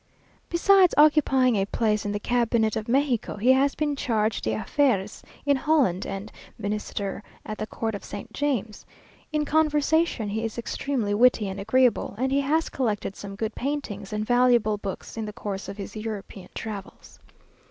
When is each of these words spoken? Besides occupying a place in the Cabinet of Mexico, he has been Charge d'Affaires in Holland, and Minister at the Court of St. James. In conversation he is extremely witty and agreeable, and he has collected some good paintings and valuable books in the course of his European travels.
Besides 0.49 0.95
occupying 0.97 1.55
a 1.57 1.67
place 1.67 2.05
in 2.07 2.11
the 2.11 2.19
Cabinet 2.19 2.75
of 2.75 2.87
Mexico, 2.87 3.35
he 3.35 3.51
has 3.53 3.75
been 3.75 3.95
Charge 3.95 4.41
d'Affaires 4.41 5.21
in 5.45 5.55
Holland, 5.55 6.07
and 6.07 6.31
Minister 6.57 7.21
at 7.45 7.59
the 7.59 7.67
Court 7.67 7.93
of 7.93 8.03
St. 8.03 8.33
James. 8.33 8.83
In 9.31 9.45
conversation 9.45 10.27
he 10.27 10.43
is 10.43 10.57
extremely 10.57 11.13
witty 11.13 11.47
and 11.47 11.59
agreeable, 11.59 12.15
and 12.17 12.31
he 12.31 12.41
has 12.41 12.67
collected 12.67 13.15
some 13.15 13.35
good 13.35 13.53
paintings 13.53 14.11
and 14.11 14.25
valuable 14.25 14.79
books 14.79 15.17
in 15.17 15.25
the 15.25 15.33
course 15.33 15.69
of 15.69 15.77
his 15.77 15.95
European 15.95 16.49
travels. 16.55 17.19